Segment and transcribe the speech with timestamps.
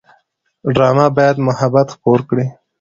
[0.73, 2.45] ډرامه باید محبت خپور کړي